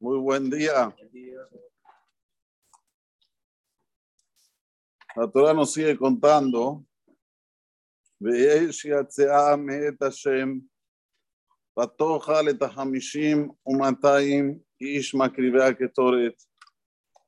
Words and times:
Muy 0.00 0.18
buen 0.18 0.48
día. 0.48 0.96
La 5.14 5.30
Torah 5.30 5.52
nos 5.52 5.74
sigue 5.74 5.94
contando. 5.98 6.86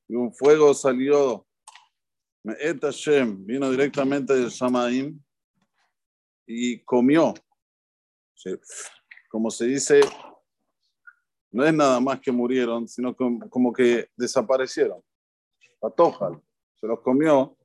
Y 0.09 0.15
un 0.15 0.33
fuego 0.33 0.73
salió. 0.73 1.47
Me'et 2.43 2.81
Hashem 2.81 3.45
vino 3.45 3.71
directamente 3.71 4.33
del 4.33 4.49
Shamaim 4.49 5.23
y 6.47 6.83
comió. 6.85 7.35
Como 9.29 9.51
se 9.51 9.67
dice, 9.67 10.01
no 11.53 11.65
es 11.67 11.75
nada 11.75 12.01
más 12.01 12.19
que 12.19 12.33
murieron, 12.33 12.89
sino 12.89 13.15
como, 13.15 13.73
que 13.73 14.09
desaparecieron. 14.17 15.03
Patojal 15.79 16.41
se 16.75 16.87
los 16.87 17.01
comió 17.01 17.57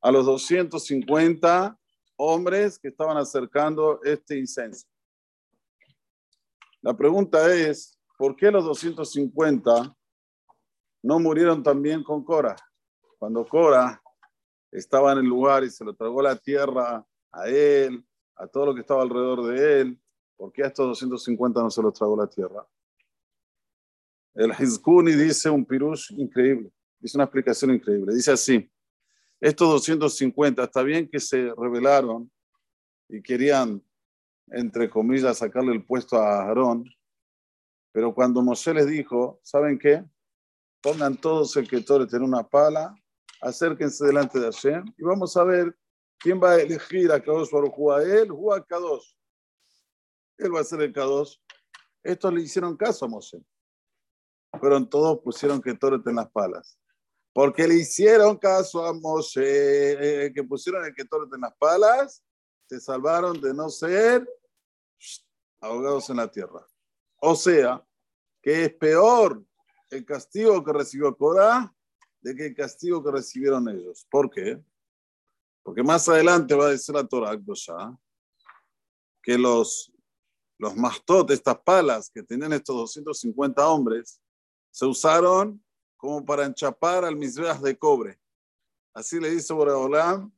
a 0.00 0.10
los 0.10 0.24
250 0.24 1.78
hombres 2.16 2.78
que 2.78 2.88
estaban 2.88 3.18
acercando 3.18 4.00
este 4.02 4.38
incenso. 4.38 4.86
La 6.80 6.96
pregunta 6.96 7.52
es, 7.54 7.98
¿por 8.16 8.36
qué 8.36 8.50
los 8.50 8.64
250 8.64 9.94
no 11.02 11.18
murieron 11.18 11.62
también 11.62 12.02
con 12.02 12.24
Cora? 12.24 12.56
Cuando 13.18 13.46
Cora 13.46 14.02
estaba 14.72 15.12
en 15.12 15.18
el 15.18 15.26
lugar 15.26 15.62
y 15.62 15.70
se 15.70 15.84
lo 15.84 15.94
tragó 15.94 16.22
la 16.22 16.36
tierra 16.36 17.04
a 17.32 17.48
él, 17.48 18.02
a 18.36 18.46
todo 18.46 18.66
lo 18.66 18.74
que 18.74 18.80
estaba 18.80 19.02
alrededor 19.02 19.44
de 19.46 19.80
él, 19.80 20.00
¿por 20.36 20.52
qué 20.52 20.64
a 20.64 20.68
estos 20.68 20.86
250 20.88 21.60
no 21.60 21.70
se 21.70 21.82
los 21.82 21.92
tragó 21.92 22.16
la 22.16 22.28
tierra? 22.28 22.66
El 24.36 24.52
Hizkuni 24.52 25.12
dice 25.12 25.48
un 25.48 25.64
pirush 25.64 26.12
increíble, 26.12 26.70
dice 27.00 27.16
una 27.16 27.24
explicación 27.24 27.70
increíble. 27.70 28.14
Dice 28.14 28.32
así, 28.32 28.70
estos 29.40 29.66
250, 29.66 30.62
está 30.62 30.82
bien 30.82 31.08
que 31.08 31.18
se 31.18 31.54
rebelaron 31.56 32.30
y 33.08 33.22
querían, 33.22 33.82
entre 34.48 34.90
comillas, 34.90 35.38
sacarle 35.38 35.72
el 35.72 35.86
puesto 35.86 36.18
a 36.18 36.42
Aarón, 36.42 36.84
pero 37.92 38.14
cuando 38.14 38.42
Moshe 38.42 38.74
les 38.74 38.86
dijo, 38.86 39.40
¿saben 39.42 39.78
qué? 39.78 40.04
Pongan 40.82 41.16
todos 41.16 41.56
el 41.56 41.66
que 41.66 41.80
tore 41.80 42.06
tener 42.06 42.28
una 42.28 42.46
pala, 42.46 42.94
acérquense 43.40 44.04
delante 44.04 44.38
de 44.38 44.52
Hashem 44.52 44.84
y 44.98 45.02
vamos 45.02 45.34
a 45.38 45.44
ver 45.44 45.74
quién 46.18 46.38
va 46.38 46.52
a 46.52 46.60
elegir 46.60 47.10
a 47.10 47.22
Kadosh 47.22 47.50
Baruj 47.50 47.90
a 47.90 48.02
él 48.02 48.28
o 48.30 48.52
a 48.52 48.62
Kadosh. 48.62 49.14
Él 50.36 50.54
va 50.54 50.60
a 50.60 50.64
ser 50.64 50.82
el 50.82 50.92
Kadosh. 50.92 51.38
Estos 52.02 52.34
le 52.34 52.42
hicieron 52.42 52.76
caso 52.76 53.06
a 53.06 53.08
Moshe 53.08 53.42
fueron 54.58 54.88
todos 54.88 55.20
pusieron 55.20 55.60
que 55.60 55.70
en 55.70 56.16
las 56.16 56.30
palas. 56.30 56.78
Porque 57.32 57.68
le 57.68 57.74
hicieron 57.74 58.36
caso 58.36 58.84
a 58.84 58.92
Moshe, 58.92 59.42
eh, 60.24 60.32
que 60.32 60.42
pusieron 60.42 60.84
el 60.84 60.94
que 60.94 61.02
en 61.02 61.40
las 61.40 61.54
palas, 61.56 62.22
se 62.68 62.80
salvaron 62.80 63.40
de 63.40 63.52
no 63.52 63.68
ser 63.68 64.26
ahogados 65.60 66.08
en 66.10 66.16
la 66.16 66.30
tierra. 66.30 66.66
O 67.20 67.34
sea, 67.34 67.84
que 68.42 68.64
es 68.64 68.74
peor 68.74 69.44
el 69.90 70.04
castigo 70.04 70.64
que 70.64 70.72
recibió 70.72 71.16
Cora 71.16 71.72
de 72.20 72.34
que 72.34 72.46
el 72.46 72.54
castigo 72.54 73.02
que 73.04 73.10
recibieron 73.10 73.68
ellos. 73.68 74.06
¿Por 74.10 74.30
qué? 74.30 74.60
Porque 75.62 75.82
más 75.82 76.08
adelante 76.08 76.54
va 76.54 76.66
a 76.66 76.70
decir 76.70 76.94
la 76.94 77.06
Torah 77.06 77.38
que 79.22 79.36
los, 79.36 79.92
los 80.58 80.76
mastot, 80.76 81.30
estas 81.30 81.58
palas 81.58 82.08
que 82.08 82.22
tenían 82.22 82.52
estos 82.52 82.76
250 82.76 83.68
hombres, 83.68 84.20
se 84.76 84.84
usaron 84.84 85.64
como 85.96 86.22
para 86.22 86.44
enchapar 86.44 87.02
al 87.06 87.16
misbeach 87.16 87.60
de 87.60 87.78
cobre. 87.78 88.20
Así 88.92 89.18
le 89.18 89.30
dice 89.30 89.54
Boreolam 89.54 90.30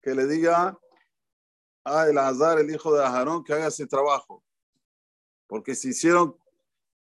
que 0.00 0.14
le 0.14 0.26
diga 0.26 0.78
a 1.84 2.06
El 2.06 2.16
Azar, 2.16 2.58
el 2.58 2.70
hijo 2.70 2.94
de 2.94 3.04
Aharón, 3.04 3.44
que 3.44 3.52
haga 3.52 3.66
ese 3.66 3.86
trabajo. 3.86 4.42
Porque 5.46 5.74
si 5.74 5.90
hicieron, 5.90 6.34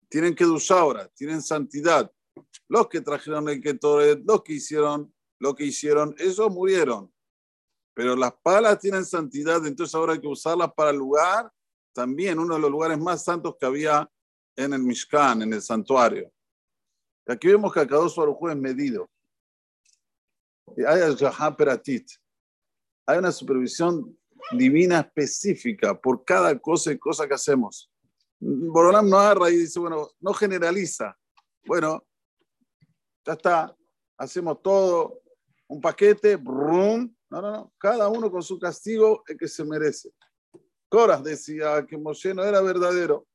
tienen 0.08 0.34
que 0.34 0.46
duchar 0.46 0.78
ahora, 0.78 1.09
tienen 1.09 1.42
santidad. 1.42 2.09
Los 2.70 2.88
que 2.88 3.02
trajeron 3.02 3.50
el 3.50 3.62
Ketoret, 3.62 4.22
los 4.25 4.42
que 4.44 4.54
hicieron 4.54 5.14
lo 5.40 5.56
que 5.56 5.66
hicieron, 5.66 6.16
esos 6.18 6.50
murieron. 6.50 7.14
Pero 7.96 8.16
las 8.16 8.31
palas 8.31 8.80
tienen 8.80 9.04
santidad, 9.04 9.66
entonces 9.68 9.94
ahora 9.94 10.14
hay 10.14 10.22
que 10.22 10.28
usarlas 10.28 10.72
para 10.74 10.92
el 10.92 10.98
lugar, 10.98 11.52
también 11.92 12.40
uno 12.40 12.56
de 12.56 12.62
los 12.62 12.72
lugares 12.72 12.98
más 12.98 13.25
santos 13.25 13.58
que 13.59 13.66
había 13.66 14.09
en 14.56 14.72
el 14.72 14.84
Mishkan, 14.84 15.42
en 15.42 15.52
el 15.52 15.62
santuario. 15.62 16.31
Aquí 17.28 17.48
vemos 17.48 17.74
que 17.74 17.86
cada 17.86 18.08
Baruj 18.16 18.50
es 18.50 18.58
medido. 18.58 19.10
Hay 20.88 21.02
Hay 23.06 23.18
una 23.18 23.32
supervisión 23.32 24.18
divina 24.52 25.00
específica 25.00 26.00
por 26.00 26.24
cada 26.24 26.58
cosa 26.58 26.92
y 26.92 26.98
cosa 26.98 27.28
que 27.28 27.34
hacemos. 27.34 27.90
Borolam 28.40 29.10
no 29.10 29.18
agarra 29.18 29.50
y 29.50 29.58
dice, 29.58 29.80
bueno, 29.80 30.10
no 30.20 30.34
generaliza. 30.34 31.18
Bueno, 31.66 32.06
ya 33.26 33.34
está, 33.34 33.76
hacemos 34.18 34.62
todo, 34.62 35.22
un 35.68 35.82
paquete, 35.82 36.36
brum. 36.36 37.14
No, 37.30 37.42
no, 37.42 37.52
no, 37.52 37.74
cada 37.78 38.08
uno 38.08 38.32
con 38.32 38.42
su 38.42 38.58
castigo 38.58 39.24
el 39.28 39.38
que 39.38 39.50
se 39.50 39.66
merece. 39.66 40.12
Coras 40.88 41.22
decía 41.22 41.86
que 41.86 41.98
Moshe 41.98 42.34
no 42.34 42.44
era 42.44 42.62
verdadero, 42.62 43.28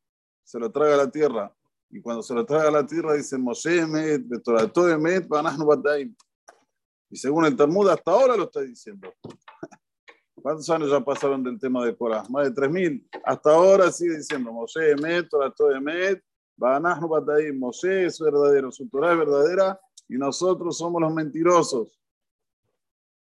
se 0.43 0.59
lo 0.59 0.73
traga 0.73 0.95
a 0.95 0.99
la 0.99 1.11
tierra. 1.11 1.55
Y 1.93 2.01
cuando 2.01 2.23
se 2.23 2.33
lo 2.33 2.47
trae 2.47 2.67
a 2.67 2.71
la 2.71 2.87
tierra, 2.87 3.13
dice 3.13 3.37
Moshe 3.37 3.81
Emet, 3.81 4.27
Betorato 4.27 4.89
Emet, 4.89 5.29
Banahnu 5.29 5.67
Bataim. 5.67 6.17
Y 7.11 7.17
según 7.17 7.45
el 7.45 7.55
Talmud, 7.55 7.87
hasta 7.91 8.11
ahora 8.11 8.35
lo 8.35 8.45
está 8.45 8.63
diciendo. 8.63 9.13
¿Cuántos 10.35 10.69
años 10.71 10.91
ya 10.91 11.05
pasaron 11.05 11.45
del 11.45 11.61
tema 11.61 11.85
de 11.85 11.95
Corah? 11.95 12.25
Más 12.31 12.47
de 12.47 12.55
3.000. 12.55 13.07
Hasta 13.23 13.51
ahora 13.51 13.93
sigue 13.93 14.17
diciendo 14.17 14.51
Moshe 14.51 14.93
Emet, 14.93 15.29
Torato 15.29 15.71
Emet, 15.71 16.25
Banahnu 16.57 17.09
Bataim. 17.09 17.59
Moshe 17.59 18.07
es 18.07 18.19
verdadero, 18.19 18.73
su 18.73 18.89
Torah 18.89 19.13
es 19.13 19.19
verdadera 19.19 19.79
y 20.09 20.17
nosotros 20.17 20.79
somos 20.79 21.01
los 21.03 21.13
mentirosos. 21.13 22.01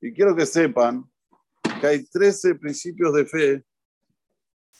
Y 0.00 0.12
quiero 0.12 0.36
que 0.36 0.46
sepan 0.46 1.04
que 1.80 1.86
hay 1.88 2.04
13 2.04 2.54
principios 2.54 3.12
de 3.14 3.26
fe 3.26 3.64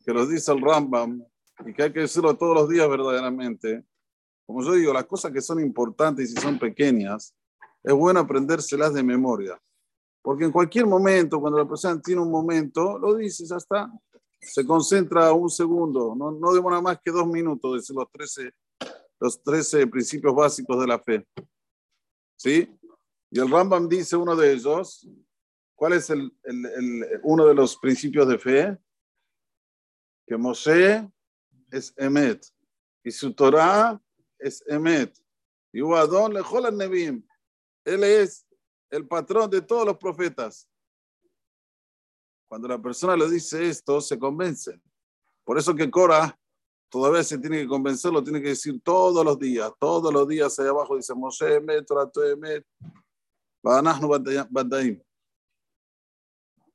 que 0.04 0.12
los 0.12 0.30
dice 0.30 0.52
el 0.52 0.60
Rambam 0.60 1.24
y 1.66 1.72
que 1.72 1.82
hay 1.82 1.92
que 1.92 2.00
decirlo 2.00 2.36
todos 2.36 2.54
los 2.54 2.68
días 2.68 2.88
verdaderamente. 2.88 3.84
Como 4.46 4.62
yo 4.62 4.72
digo, 4.72 4.92
las 4.92 5.06
cosas 5.06 5.32
que 5.32 5.40
son 5.40 5.60
importantes 5.60 6.30
y 6.30 6.34
si 6.34 6.40
son 6.40 6.58
pequeñas, 6.58 7.34
es 7.82 7.94
bueno 7.94 8.20
aprendérselas 8.20 8.92
de 8.92 9.02
memoria. 9.02 9.60
Porque 10.22 10.44
en 10.44 10.52
cualquier 10.52 10.86
momento, 10.86 11.40
cuando 11.40 11.58
la 11.58 11.68
persona 11.68 12.00
tiene 12.00 12.20
un 12.20 12.30
momento, 12.30 12.98
lo 12.98 13.14
dice, 13.14 13.46
ya 13.46 13.56
está. 13.56 13.90
Se 14.40 14.66
concentra 14.66 15.32
un 15.32 15.50
segundo, 15.50 16.14
no, 16.16 16.32
no 16.32 16.52
demora 16.52 16.80
más 16.80 16.98
que 17.02 17.10
dos 17.10 17.26
minutos 17.26 17.74
decir 17.74 17.94
los 17.94 18.10
13, 18.10 18.52
los 19.20 19.42
13 19.42 19.86
principios 19.86 20.34
básicos 20.34 20.80
de 20.80 20.86
la 20.86 20.98
fe. 20.98 21.26
¿Sí? 22.36 22.68
Y 23.30 23.38
el 23.38 23.50
Rambam 23.50 23.88
dice 23.88 24.16
uno 24.16 24.34
de 24.34 24.52
ellos. 24.52 25.08
¿Cuál 25.74 25.94
es 25.94 26.10
el, 26.10 26.30
el, 26.42 26.66
el, 26.66 27.20
uno 27.22 27.46
de 27.46 27.54
los 27.54 27.76
principios 27.78 28.28
de 28.28 28.38
fe? 28.38 28.78
Que 30.26 30.36
Moshe 30.36 31.10
es 31.70 31.92
Emet. 31.96 32.44
Y 33.04 33.10
su 33.10 33.32
Torah 33.32 34.00
es 34.38 34.62
Emet. 34.66 35.16
Y 35.72 35.82
Uadón 35.82 36.34
le 36.34 36.42
Nevim. 36.72 37.26
Él 37.84 38.04
es 38.04 38.46
el 38.90 39.06
patrón 39.06 39.48
de 39.50 39.62
todos 39.62 39.86
los 39.86 39.96
profetas. 39.96 40.68
Cuando 42.48 42.66
la 42.66 42.80
persona 42.80 43.16
le 43.16 43.30
dice 43.30 43.68
esto, 43.68 44.00
se 44.00 44.18
convence. 44.18 44.80
Por 45.44 45.56
eso 45.58 45.74
que 45.74 45.90
Cora 45.90 46.36
todavía 46.88 47.22
se 47.22 47.38
tiene 47.38 47.60
que 47.60 47.68
convencer, 47.68 48.12
lo 48.12 48.22
tiene 48.22 48.42
que 48.42 48.48
decir 48.48 48.80
todos 48.82 49.24
los 49.24 49.38
días. 49.38 49.70
Todos 49.78 50.12
los 50.12 50.26
días 50.26 50.58
allá 50.58 50.70
abajo 50.70 50.96
dice 50.96 51.14
Moshe 51.14 51.54
Emet, 51.54 51.86
Torah 51.86 52.10
Emet. 52.32 52.66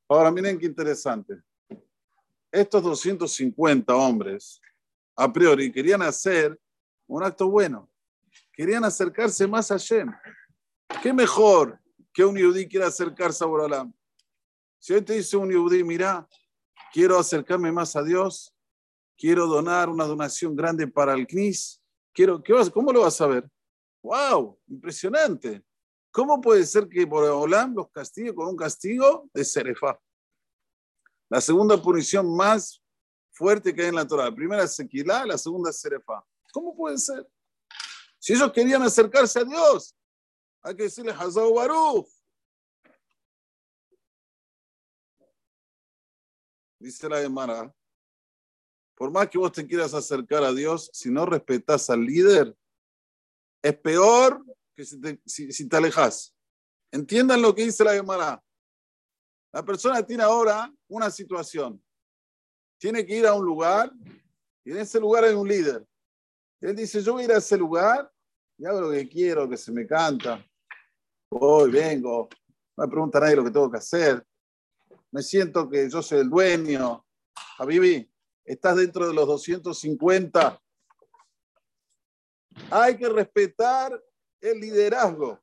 Ahora 0.08 0.30
miren 0.30 0.58
qué 0.58 0.66
interesante. 0.66 1.42
Estos 2.50 2.82
250 2.82 3.94
hombres 3.94 4.60
a 5.16 5.32
priori 5.32 5.72
querían 5.72 6.02
hacer 6.02 6.58
un 7.06 7.24
acto 7.24 7.48
bueno, 7.48 7.90
querían 8.52 8.84
acercarse 8.84 9.46
más 9.46 9.70
a 9.70 9.76
Shem. 9.78 10.12
¿Qué 11.02 11.12
mejor 11.12 11.80
que 12.12 12.24
un 12.24 12.36
yudí 12.36 12.68
quiera 12.68 12.88
acercarse 12.88 13.42
a 13.42 13.46
Borolam? 13.46 13.92
Si 14.78 14.92
hoy 14.92 15.02
te 15.02 15.14
dice 15.14 15.36
un 15.36 15.50
yudí, 15.50 15.82
mira, 15.82 16.28
quiero 16.92 17.18
acercarme 17.18 17.72
más 17.72 17.96
a 17.96 18.02
Dios, 18.02 18.54
quiero 19.16 19.46
donar 19.46 19.88
una 19.88 20.04
donación 20.04 20.54
grande 20.54 20.86
para 20.86 21.14
el 21.14 21.26
CNIS, 21.26 21.80
quiero, 22.12 22.42
¿qué 22.42 22.52
vas, 22.52 22.70
¿cómo 22.70 22.92
lo 22.92 23.02
vas 23.02 23.20
a 23.20 23.26
ver? 23.26 23.50
¡Wow! 24.02 24.58
Impresionante. 24.68 25.64
¿Cómo 26.10 26.40
puede 26.40 26.64
ser 26.64 26.88
que 26.88 27.04
Borolam 27.04 27.74
los 27.74 27.90
castigue 27.90 28.34
con 28.34 28.48
un 28.48 28.56
castigo 28.56 29.28
de 29.34 29.44
Serefá? 29.44 30.00
La 31.28 31.40
segunda 31.40 31.80
punición 31.82 32.34
más 32.36 32.82
fuerte 33.36 33.74
que 33.74 33.82
hay 33.82 33.88
en 33.88 33.94
la 33.94 34.06
Torah. 34.06 34.24
La 34.24 34.34
primera 34.34 34.64
es 34.64 34.74
Sequilá, 34.74 35.26
la 35.26 35.36
segunda 35.36 35.70
es 35.70 35.78
Serefá. 35.78 36.24
¿Cómo 36.52 36.74
puede 36.74 36.96
ser? 36.96 37.28
Si 38.18 38.32
ellos 38.32 38.50
querían 38.50 38.82
acercarse 38.82 39.40
a 39.40 39.44
Dios, 39.44 39.94
hay 40.62 40.74
que 40.74 40.84
decirle 40.84 41.12
Hazau 41.12 41.54
Baruch. 41.54 42.08
Dice 46.78 47.08
la 47.08 47.20
Gemara, 47.20 47.74
por 48.94 49.10
más 49.10 49.28
que 49.28 49.38
vos 49.38 49.52
te 49.52 49.66
quieras 49.66 49.92
acercar 49.92 50.42
a 50.42 50.52
Dios, 50.52 50.90
si 50.92 51.10
no 51.10 51.26
respetas 51.26 51.90
al 51.90 52.04
líder, 52.04 52.56
es 53.62 53.78
peor 53.78 54.42
que 54.74 54.84
si 54.84 55.00
te, 55.00 55.20
si, 55.26 55.68
te 55.68 55.76
alejas. 55.76 56.34
Entiendan 56.90 57.42
lo 57.42 57.54
que 57.54 57.64
dice 57.64 57.84
la 57.84 57.94
Gemara. 57.94 58.42
La 59.52 59.64
persona 59.64 60.04
tiene 60.04 60.22
ahora 60.22 60.72
una 60.88 61.10
situación. 61.10 61.82
Tiene 62.78 63.04
que 63.06 63.16
ir 63.16 63.26
a 63.26 63.34
un 63.34 63.44
lugar 63.44 63.92
y 64.64 64.72
en 64.72 64.78
ese 64.78 65.00
lugar 65.00 65.24
hay 65.24 65.34
un 65.34 65.48
líder. 65.48 65.86
Él 66.60 66.74
dice, 66.74 67.02
yo 67.02 67.14
voy 67.14 67.22
a 67.22 67.24
ir 67.26 67.32
a 67.32 67.38
ese 67.38 67.56
lugar 67.56 68.10
y 68.58 68.66
hago 68.66 68.80
lo 68.82 68.90
que 68.90 69.08
quiero, 69.08 69.48
que 69.48 69.56
se 69.56 69.72
me 69.72 69.86
canta. 69.86 70.44
Voy, 71.30 71.70
vengo, 71.70 72.28
no 72.76 72.84
me 72.84 72.90
pregunta 72.90 73.20
nadie 73.20 73.36
lo 73.36 73.44
que 73.44 73.50
tengo 73.50 73.70
que 73.70 73.78
hacer. 73.78 74.24
Me 75.10 75.22
siento 75.22 75.68
que 75.68 75.88
yo 75.88 76.02
soy 76.02 76.20
el 76.20 76.30
dueño. 76.30 77.04
Habibi, 77.58 78.10
estás 78.44 78.76
dentro 78.76 79.06
de 79.06 79.14
los 79.14 79.26
250. 79.26 80.60
Hay 82.70 82.96
que 82.96 83.08
respetar 83.08 84.02
el 84.40 84.60
liderazgo. 84.60 85.40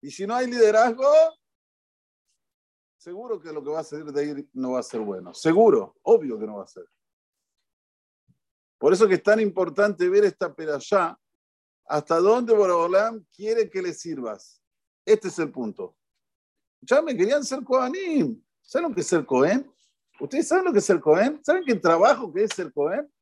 Y 0.00 0.10
si 0.10 0.26
no 0.26 0.34
hay 0.34 0.48
liderazgo, 0.48 1.12
seguro 3.02 3.40
que 3.40 3.52
lo 3.52 3.64
que 3.64 3.70
va 3.70 3.80
a 3.80 3.84
salir 3.84 4.04
de 4.12 4.20
ahí 4.20 4.48
no 4.52 4.72
va 4.72 4.80
a 4.80 4.82
ser 4.84 5.00
bueno. 5.00 5.34
Seguro, 5.34 5.96
obvio 6.02 6.38
que 6.38 6.46
no 6.46 6.58
va 6.58 6.64
a 6.64 6.68
ser. 6.68 6.84
Por 8.78 8.92
eso 8.92 9.08
que 9.08 9.14
es 9.14 9.22
tan 9.22 9.40
importante 9.40 10.08
ver 10.08 10.24
esta 10.24 10.54
perashá, 10.54 11.18
hasta 11.86 12.18
dónde 12.18 12.54
Borobolam 12.54 13.24
quiere 13.34 13.68
que 13.68 13.82
le 13.82 13.92
sirvas. 13.92 14.62
Este 15.04 15.28
es 15.28 15.38
el 15.40 15.50
punto. 15.50 15.96
Ya 16.80 17.02
me 17.02 17.16
querían 17.16 17.42
ser 17.42 17.64
Kohanim. 17.64 18.40
¿Saben 18.60 18.88
lo 18.88 18.94
que 18.94 19.00
es 19.00 19.06
ser 19.08 19.26
Cohen? 19.26 19.68
¿Ustedes 20.20 20.46
saben 20.46 20.66
lo 20.66 20.72
que 20.72 20.78
es 20.78 20.84
ser 20.84 21.00
Cohen? 21.00 21.40
¿Saben 21.44 21.64
qué 21.64 21.74
trabajo 21.74 22.32
que 22.32 22.44
es 22.44 22.52
ser 22.54 22.72
Cohen? 22.72 23.12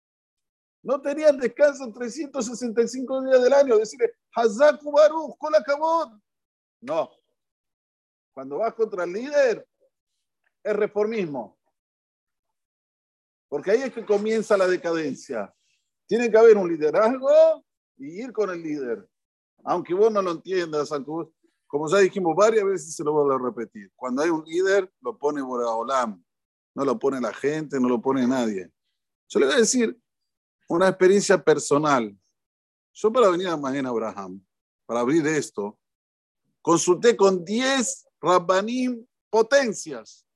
No 0.82 1.00
tenían 1.00 1.38
descanso 1.38 1.90
365 1.90 3.22
días 3.22 3.42
del 3.42 3.52
año. 3.54 3.78
Decirle, 3.78 4.12
Hazaku 4.34 4.92
Baruch, 4.92 5.36
acabó. 5.58 6.20
No. 6.82 7.19
Cuando 8.32 8.58
vas 8.58 8.74
contra 8.74 9.04
el 9.04 9.12
líder, 9.12 9.66
es 10.62 10.76
reformismo. 10.76 11.58
Porque 13.48 13.72
ahí 13.72 13.82
es 13.82 13.92
que 13.92 14.04
comienza 14.04 14.56
la 14.56 14.68
decadencia. 14.68 15.52
Tiene 16.06 16.30
que 16.30 16.38
haber 16.38 16.56
un 16.56 16.68
liderazgo 16.68 17.64
y 17.96 18.22
ir 18.22 18.32
con 18.32 18.50
el 18.50 18.62
líder. 18.62 19.08
Aunque 19.64 19.94
vos 19.94 20.12
no 20.12 20.22
lo 20.22 20.32
entiendas, 20.32 20.90
como 21.66 21.88
ya 21.88 21.98
dijimos 21.98 22.34
varias 22.36 22.64
veces, 22.64 22.94
se 22.94 23.04
lo 23.04 23.12
voy 23.12 23.34
a 23.34 23.38
repetir. 23.38 23.92
Cuando 23.94 24.22
hay 24.22 24.30
un 24.30 24.44
líder, 24.44 24.90
lo 25.00 25.18
pone 25.18 25.42
Boraholam. 25.42 26.22
No 26.74 26.84
lo 26.84 26.98
pone 26.98 27.20
la 27.20 27.32
gente, 27.32 27.80
no 27.80 27.88
lo 27.88 28.00
pone 28.00 28.26
nadie. 28.26 28.70
Yo 29.28 29.40
le 29.40 29.46
voy 29.46 29.54
a 29.56 29.58
decir 29.58 29.98
una 30.68 30.88
experiencia 30.88 31.42
personal. 31.42 32.16
Yo 32.92 33.12
para 33.12 33.28
venir 33.28 33.48
a 33.48 33.56
Magen 33.56 33.86
Abraham, 33.86 34.44
para 34.86 35.00
abrir 35.00 35.26
esto, 35.26 35.78
consulté 36.62 37.16
con 37.16 37.44
10 37.44 38.09
Rabbanim 38.20 39.06
potencias. 39.30 40.26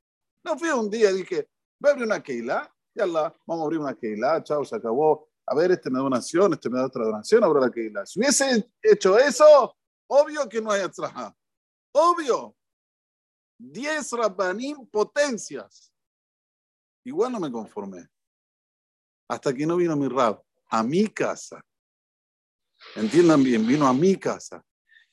No 0.44 0.58
fui 0.58 0.68
un 0.70 0.90
día 0.90 1.10
y 1.10 1.14
dije, 1.14 1.48
voy 1.78 1.90
a 1.90 1.92
abrir 1.92 2.06
una 2.06 2.22
Keilah, 2.22 2.70
ya 2.94 3.06
la, 3.06 3.34
vamos 3.46 3.62
a 3.62 3.64
abrir 3.64 3.80
una 3.80 3.94
Keilah, 3.94 4.42
chao, 4.42 4.64
se 4.64 4.76
acabó. 4.76 5.28
A 5.46 5.54
ver, 5.54 5.72
este 5.72 5.90
me 5.90 5.98
da 5.98 6.04
donación, 6.04 6.52
este 6.54 6.70
me 6.70 6.78
da 6.78 6.86
otra 6.86 7.04
donación, 7.04 7.44
abro 7.44 7.60
la 7.60 7.70
Keilah. 7.70 8.06
Si 8.06 8.18
hubiese 8.18 8.70
hecho 8.82 9.18
eso, 9.18 9.76
obvio 10.06 10.48
que 10.48 10.60
no 10.60 10.70
hay 10.70 10.82
atrás. 10.82 11.32
Obvio. 11.92 12.56
10 13.58 14.12
Rabbanim 14.12 14.86
potencias. 14.86 15.92
Igual 17.04 17.32
no 17.32 17.40
me 17.40 17.52
conformé. 17.52 18.08
Hasta 19.28 19.52
que 19.54 19.66
no 19.66 19.76
vino 19.76 19.96
mi 19.96 20.08
rab 20.08 20.42
a 20.68 20.82
mi 20.82 21.06
casa. 21.08 21.64
Entiendan 22.96 23.42
bien, 23.42 23.66
vino 23.66 23.86
a 23.86 23.94
mi 23.94 24.16
casa 24.16 24.64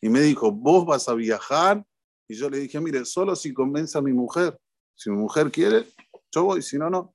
y 0.01 0.09
me 0.09 0.19
dijo, 0.21 0.51
vos 0.51 0.85
vas 0.85 1.07
a 1.07 1.13
viajar. 1.13 1.85
Y 2.31 2.35
yo 2.35 2.49
le 2.49 2.59
dije, 2.59 2.79
mire, 2.79 3.03
solo 3.03 3.35
si 3.35 3.53
convence 3.53 3.97
a 3.97 4.01
mi 4.01 4.13
mujer. 4.13 4.57
Si 4.95 5.09
mi 5.09 5.17
mujer 5.17 5.51
quiere, 5.51 5.85
yo 6.31 6.45
voy, 6.45 6.61
si 6.61 6.77
no, 6.77 6.89
no. 6.89 7.13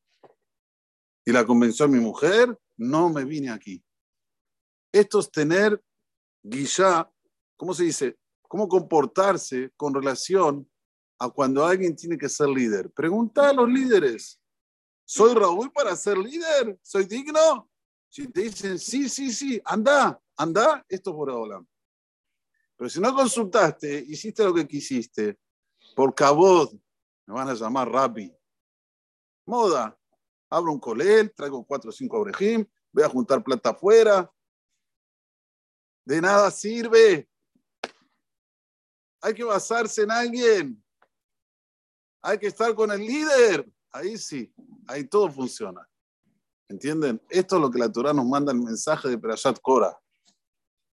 Y 1.25 1.33
la 1.33 1.43
convenció 1.47 1.89
mi 1.89 1.99
mujer, 1.99 2.55
no 2.77 3.09
me 3.09 3.25
vine 3.25 3.49
aquí. 3.49 3.83
Esto 4.93 5.21
es 5.21 5.31
tener 5.31 5.83
guilla, 6.43 7.11
¿cómo 7.57 7.73
se 7.73 7.85
dice? 7.85 8.19
¿Cómo 8.43 8.69
comportarse 8.69 9.71
con 9.75 9.95
relación 9.95 10.71
a 11.19 11.31
cuando 11.31 11.65
alguien 11.65 11.97
tiene 11.97 12.19
que 12.19 12.29
ser 12.29 12.51
líder? 12.51 12.91
Pregunta 12.91 13.49
a 13.49 13.55
los 13.55 13.71
líderes. 13.71 14.39
¿Soy 15.07 15.33
Raúl 15.33 15.73
para 15.73 15.97
ser 15.97 16.19
líder? 16.19 16.79
¿Soy 16.83 17.07
digno? 17.07 17.71
Si 18.11 18.29
te 18.29 18.43
dicen, 18.43 18.79
sí, 18.79 19.09
sí, 19.09 19.33
sí, 19.33 19.63
anda, 19.65 20.21
anda, 20.37 20.85
esto 20.91 21.09
es 21.09 21.17
por 21.17 21.31
ahora. 21.31 21.65
Pero 22.77 22.91
si 22.91 23.01
no 23.01 23.15
consultaste, 23.15 24.05
hiciste 24.07 24.45
lo 24.45 24.53
que 24.53 24.69
quisiste, 24.69 25.39
por 25.95 26.15
cabod, 26.15 26.73
me 27.27 27.35
van 27.35 27.49
a 27.49 27.55
llamar 27.55 27.91
Rabbi. 27.91 28.33
Moda. 29.47 29.99
Abro 30.49 30.73
un 30.73 30.79
colel, 30.79 31.33
traigo 31.35 31.65
cuatro 31.65 31.91
o 31.91 31.93
cinco 31.93 32.19
abrejim, 32.19 32.65
voy 32.93 33.03
a 33.03 33.09
juntar 33.09 33.43
plata 33.43 33.71
afuera. 33.71 34.31
De 36.05 36.21
nada 36.21 36.51
sirve. 36.53 37.29
Hay 39.21 39.35
que 39.35 39.43
basarse 39.43 40.03
en 40.03 40.11
alguien. 40.13 40.85
Hay 42.23 42.39
que 42.39 42.47
estar 42.47 42.75
con 42.77 42.93
el 42.93 43.01
líder. 43.01 43.69
Ahí 43.91 44.17
sí, 44.17 44.53
ahí 44.87 45.05
todo 45.05 45.31
funciona. 45.31 45.89
¿Entienden? 46.69 47.21
Esto 47.29 47.57
es 47.57 47.63
lo 47.63 47.71
que 47.71 47.79
la 47.79 47.91
Torah 47.91 48.13
nos 48.13 48.27
manda 48.27 48.53
el 48.53 48.59
mensaje 48.59 49.09
de 49.09 49.19
Perashat 49.19 49.59
Korah. 49.61 49.99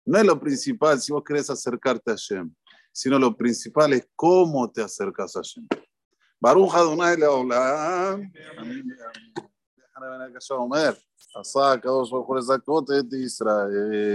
No 0.04 0.19
es 0.19 0.25
lo 0.25 0.38
principal 0.38 1.00
si 1.00 1.12
vos 1.12 1.22
querés 1.25 1.49
acercarte 1.49 2.10
a 2.10 2.14
Hashem, 2.14 2.52
sino 2.93 3.19
lo 3.19 3.37
principal 3.37 3.93
es 3.93 4.08
cómo 4.16 4.70
te 4.70 4.82
acercas 4.82 5.37
a 5.37 5.40
Hashem. 5.40 5.66
Baruja 6.40 6.78
Adonai 6.78 7.16
Leolam. 7.16 8.32
Déjame 8.32 8.82
ver 10.10 10.22
acá, 10.22 10.54
Omer. 10.56 10.99
Asá, 11.34 11.81
Kadosh, 11.81 12.10
Baruj, 12.10 13.12
Israel. 13.12 14.10